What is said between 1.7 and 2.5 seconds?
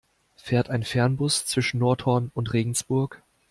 Nordhorn